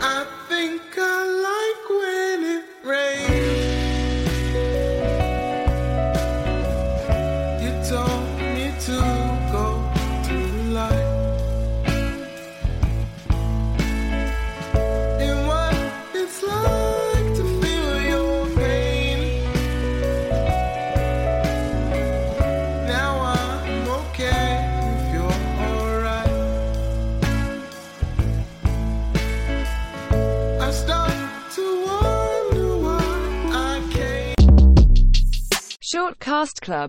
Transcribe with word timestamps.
I 0.00 0.28
wonder 35.94 36.04
why 36.04 36.10
I 36.10 36.12
came. 36.12 36.18
Short 36.18 36.18
Cast 36.18 36.60
Club 36.60 36.86